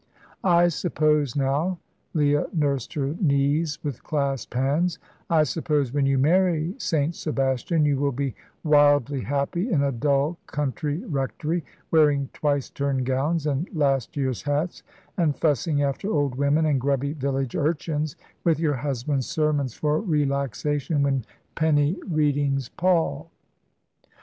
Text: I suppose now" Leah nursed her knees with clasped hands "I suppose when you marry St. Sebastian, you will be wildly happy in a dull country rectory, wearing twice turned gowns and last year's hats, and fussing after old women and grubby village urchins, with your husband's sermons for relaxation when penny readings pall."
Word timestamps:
I 0.43 0.69
suppose 0.69 1.35
now" 1.35 1.77
Leah 2.15 2.47
nursed 2.51 2.95
her 2.95 3.13
knees 3.21 3.77
with 3.83 4.01
clasped 4.03 4.55
hands 4.55 4.97
"I 5.29 5.43
suppose 5.43 5.93
when 5.93 6.07
you 6.07 6.17
marry 6.17 6.73
St. 6.79 7.13
Sebastian, 7.13 7.85
you 7.85 7.99
will 7.99 8.11
be 8.11 8.33
wildly 8.63 9.21
happy 9.21 9.69
in 9.71 9.83
a 9.83 9.91
dull 9.91 10.39
country 10.47 11.03
rectory, 11.05 11.63
wearing 11.91 12.29
twice 12.33 12.71
turned 12.71 13.05
gowns 13.05 13.45
and 13.45 13.67
last 13.75 14.17
year's 14.17 14.41
hats, 14.41 14.81
and 15.17 15.35
fussing 15.37 15.83
after 15.83 16.11
old 16.11 16.33
women 16.33 16.65
and 16.65 16.81
grubby 16.81 17.13
village 17.13 17.55
urchins, 17.55 18.15
with 18.43 18.59
your 18.59 18.77
husband's 18.77 19.27
sermons 19.27 19.75
for 19.75 19.99
relaxation 20.01 21.03
when 21.03 21.25
penny 21.53 21.95
readings 22.09 22.69
pall." 22.69 23.29